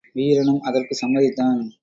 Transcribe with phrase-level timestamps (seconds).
[0.13, 1.61] வீரனும் அதற்குச் சம்மதித்தான்.